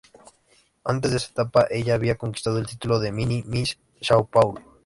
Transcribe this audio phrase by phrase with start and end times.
[0.83, 4.59] Antes de esa etapa, ella había conquistado el título de Mini Miss São Paulo.